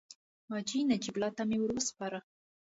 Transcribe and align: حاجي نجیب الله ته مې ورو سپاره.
حاجي 0.49 0.79
نجیب 0.89 1.15
الله 1.17 1.31
ته 1.37 1.43
مې 1.49 1.57
ورو 1.61 1.79
سپاره. 1.89 2.19